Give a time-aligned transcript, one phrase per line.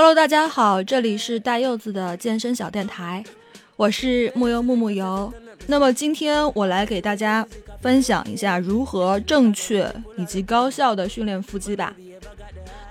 [0.00, 3.24] Hello，大家好，这里是大柚子的健身小电台，
[3.74, 5.32] 我是木油木木油。
[5.66, 7.44] 那么今天我来给大家
[7.80, 11.92] 分享一下如何正确以及高效的训练腹肌吧。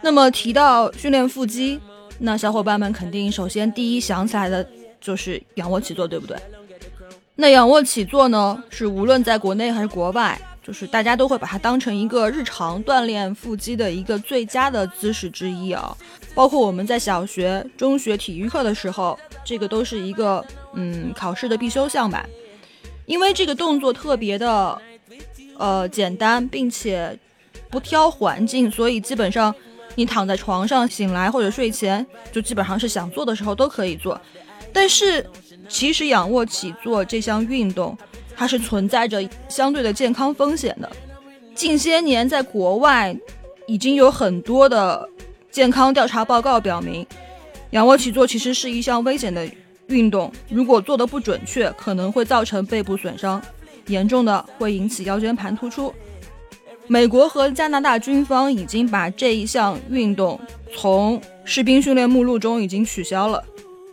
[0.02, 1.80] 那么提到训练腹肌，
[2.20, 4.68] 那小伙伴们肯定首先第一想起来的
[5.00, 6.36] 就是仰卧起坐，对不对？
[7.36, 10.38] 那仰卧起坐呢，是无论在国内还是国外。
[10.68, 15.96] 就是大家都会把它当成一个日常锻炼腹肌的一个最佳的姿势之一啊，
[16.36, 22.28] 包括我们在小学、中学体育课的时候，这个都是一个嗯考试的必修项吧。
[23.06, 24.82] 因为这个动作特别的
[25.58, 27.18] 呃简单，并且
[27.70, 29.56] 不挑环境，所以基本上
[29.96, 34.20] 你躺在床上醒来或者睡前，就基本上是想做的时候都可以做。
[34.74, 35.26] 但是
[35.70, 37.98] 其实仰卧起坐这项运动。
[38.38, 40.88] 它是存在着相对的健康风险的。
[41.56, 43.18] 近些年，在国外
[43.66, 45.10] 已经有很多的
[45.50, 47.04] 健康调查报告表明，
[47.72, 49.50] 仰卧起坐其实是一项危险的
[49.88, 50.32] 运动。
[50.50, 53.42] 如果做的不准确，可能会造成背部损伤，
[53.88, 55.92] 严重的会引起腰间盘突出。
[56.86, 60.40] 美国和加拿大军方已经把这一项运动
[60.74, 63.44] 从士兵训练目录中已经取消了。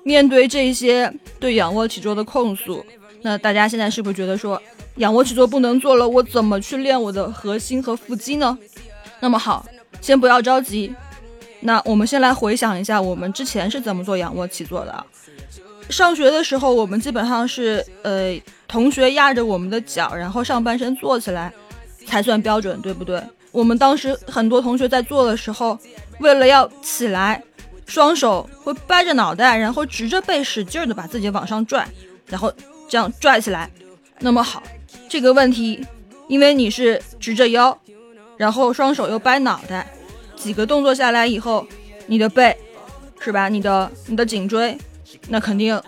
[0.04, 2.84] 面对这些对仰卧起坐的控诉。
[3.24, 4.60] 那大家现在是不是觉得说
[4.96, 6.06] 仰卧起坐不能做了？
[6.06, 8.56] 我怎么去练我的核心和腹肌呢？
[9.20, 9.64] 那么好，
[10.02, 10.94] 先不要着急。
[11.60, 15.06] 那我们先来回想一下，我们之前是怎么做仰卧起坐的？
[15.88, 21.50] 上学的时候，我们基本上是呃，同学压着我们的脚，然后上半身坐起来
[22.06, 23.22] 才算标准，对不对？
[23.52, 25.78] 我们当时很多同学在做的时候，
[26.18, 27.42] 为了要起来，
[27.86, 31.88] 双手会掰着脑袋，然后直着背，使劲的把自己往上拽，
[32.26, 32.52] 然后。
[32.88, 33.70] 这样拽起来，
[34.20, 34.62] 那么好，
[35.08, 35.84] 这个问题，
[36.28, 37.76] 因为你是直着腰，
[38.36, 39.92] 然后双手又掰脑袋，
[40.36, 41.66] 几个动作下来以后，
[42.06, 42.56] 你的背，
[43.18, 43.48] 是吧？
[43.48, 44.76] 你的你的颈椎，
[45.28, 45.80] 那肯定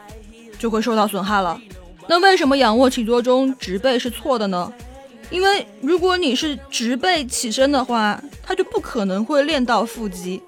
[0.59, 1.61] 就会受到损害了。
[2.09, 4.73] 那为什么仰卧起坐中直背是错的呢？
[5.29, 10.41] 因为如果你是直背起身的话，它就不可能会练到腹肌。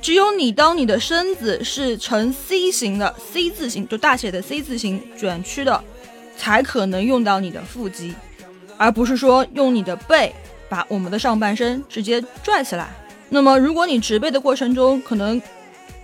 [0.00, 5.82] 只有你当你的身子是呈 C 型的 C 字形，就大写的 C 字形卷曲的，
[6.36, 8.14] 才可能用到你的腹肌，
[8.76, 10.34] 而不是说用你的背
[10.68, 12.88] 把我们的上半身直接拽起来。
[13.28, 15.40] 那么，如果你直背的过程中，可能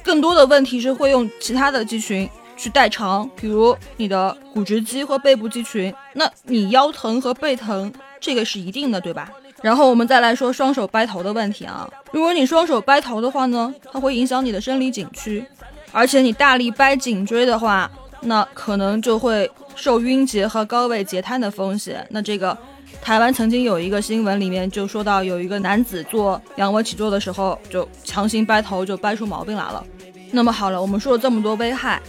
[0.02, 9.32] 更多的问题是会用其他的肌群去代偿，比如你的股直肌和背部肌群，那你腰疼和背疼，这个是一定的，对吧？
[9.62, 15.44] 然后我们再来说双手掰头的问题啊，如果你双手掰头的话呢，它会影响你的生理颈区，
[15.92, 17.90] 而且你大力掰颈椎的话，
[18.22, 22.06] 那可能就会受晕厥和高位截瘫的风险。
[22.08, 22.56] 那这个
[23.02, 29.84] 台湾曾经有一个新闻里面就说到，有一个男子做仰卧起坐的时候就强行掰头，就掰出毛病来了。
[30.30, 32.00] 那么好了，我们说了这么多危害，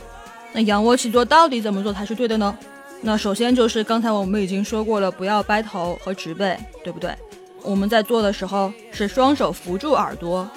[0.53, 2.57] 那仰卧起坐到底怎么做才是对的呢？
[3.01, 7.13] 那首先就是刚才我们已经说过了，不要掰头和直背，对不对？
[7.63, 10.49] 我们在做的时候是双手扶住耳朵，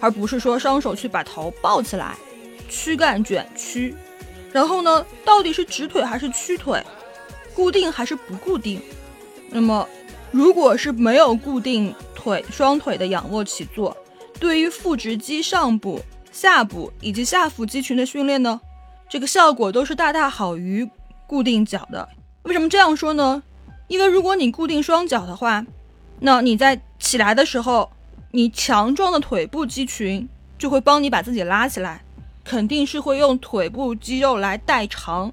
[0.00, 2.16] 而不是说双手去把头抱起来，
[2.68, 3.94] 躯干卷曲。
[4.52, 6.82] 然后呢，到底是直腿还是屈腿，
[7.54, 8.80] 固定还是不固定？
[9.50, 9.88] 那么，
[10.30, 13.96] 如果是没有固定腿双腿的仰卧起坐，
[14.38, 18.60] 对于腹直肌上部、下部以及下腹肌群的训练呢，
[19.08, 20.88] 这个效果都是大大好于
[21.26, 22.08] 固定脚的。
[22.42, 23.42] 为什么这样说呢？
[23.88, 25.64] 因为如果你固定双脚的话，
[26.24, 27.90] 那你在起来的时候，
[28.30, 32.00] 你强壮的腿部肌群就会帮你把自己拉起来，
[32.44, 35.32] 肯定是会用腿部肌肉来代偿，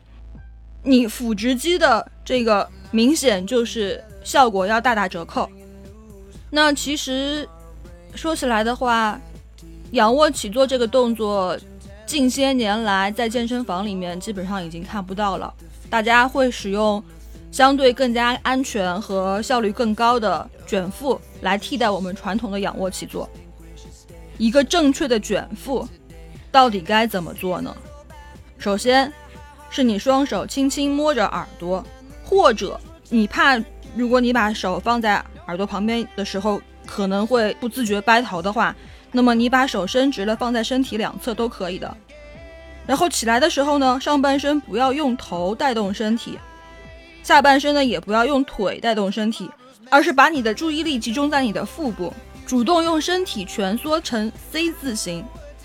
[0.82, 5.48] 你腹直肌的这个明显就是效果要大打折扣。
[6.50, 7.48] 那其实
[8.16, 9.22] 说起来的话，
[9.92, 11.56] 仰卧起坐这个动作，
[12.08, 15.54] 近些年来在健身房里面基本上已经看不到了，
[15.88, 17.04] 大家会使用。
[17.52, 23.30] 相对更加安全和效率更高的卷腹来替代我们传统的仰卧起坐。
[24.38, 25.88] 一个正确的卷腹
[26.52, 27.76] 到底该怎么做呢？
[28.58, 29.12] 首先，
[29.70, 31.84] 是你双手轻轻摸着耳朵，
[32.24, 32.80] 或者
[33.10, 33.62] 你怕
[33.96, 38.76] 如果你把手放在耳朵旁边的时候可能会不自觉掰头的话，
[39.12, 41.98] 那么你把手伸直了放在身体两侧都可以的。
[42.86, 46.40] 然后起来的时候呢，上半身不要用头带动身体。
[47.24, 49.50] 下半身呢，也不要用腿带动身体，
[49.90, 52.14] 而是把你的注意力集中在你的腹部，
[52.46, 55.24] 主动用身体蜷缩成 C 字形，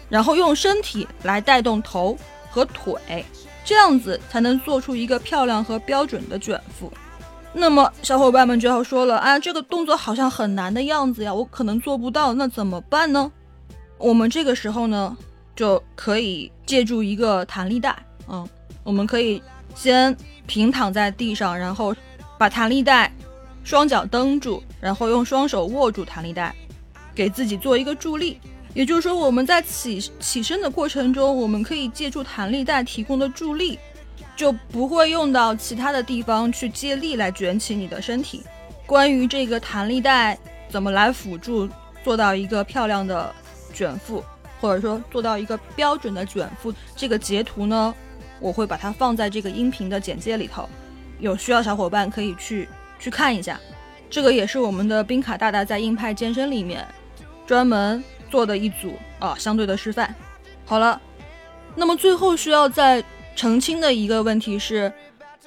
[0.09, 2.17] 然后用身体来带动头
[2.51, 3.25] 和腿，
[3.65, 6.93] 这样子才能做出一个漂亮和标准的卷腹。
[7.53, 13.31] 那么小伙伴们就要说了啊，这个动作好像很难的样子呀，我可能做不到，那怎么办呢？
[13.97, 15.17] 我们这个时候呢，
[15.55, 17.97] 就可以借助一个弹力带，
[18.29, 18.47] 嗯，
[18.83, 19.41] 我们可以
[19.75, 20.17] 先
[20.47, 21.95] 平躺在地上，然后
[22.39, 23.13] 把弹力带
[23.63, 26.55] 双脚蹬住，然后用双手握住弹力带，
[27.15, 28.39] 给自己做一个助力。
[28.73, 33.79] 也就是说，我们在起起身的过程中，我们可以借助弹力带提供的助力，
[34.35, 38.43] 就不会用到其他的地方去借力来卷起你的身体。
[38.85, 40.37] 关于这个弹力带
[40.69, 41.69] 怎么来辅助
[42.03, 43.33] 做到一个漂亮的
[43.73, 44.23] 卷腹，
[44.61, 47.95] 或者说做到一个标准的卷腹，这个截图呢，
[48.45, 50.69] 我会把它放在这个音频的简介里头，
[51.19, 52.69] 有需要小伙伴可以去
[52.99, 53.59] 去看一下。
[54.11, 56.87] 这个也是我们的冰卡大大在硬派健身里面
[57.47, 60.15] 专门做的一组啊相对的示范。
[60.67, 61.01] 好了，
[61.75, 63.03] 那么最后需要再
[63.35, 64.93] 澄清的一个问题是。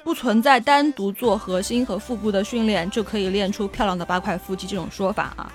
[0.04, 5.52] 不存在单独做核心和腹部的训练就可以练出漂亮的八块腹肌这种说法啊，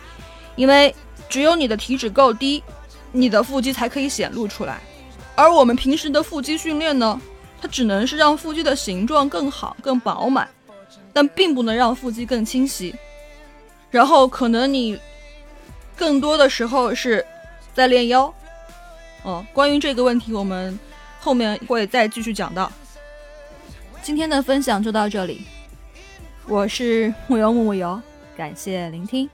[0.56, 0.94] 因为
[1.28, 2.62] 只有你的体脂够低，
[3.12, 4.80] 你的腹肌才可以显露出来。
[5.34, 7.20] 而我们平时的腹肌训练呢，
[7.64, 10.50] 它只能是让腹肌的形状更好、更饱满，
[11.14, 12.94] 但并不能让腹肌更清晰。
[13.90, 15.00] 然后可能你
[15.96, 17.26] 更多的时候是
[17.74, 18.32] 在练腰。
[19.24, 20.78] 哦，关于这个问题，我们
[21.22, 22.70] 后面会再继续讲到。
[24.02, 25.46] 今天的分享就到这里，
[26.46, 27.98] 我是木油木木油，
[28.36, 29.30] 感谢聆听。